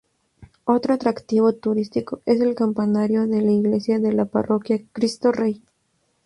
[0.63, 5.63] Otro atractivo turístico es el campanario de la iglesia de la parroquia Cristo Rey.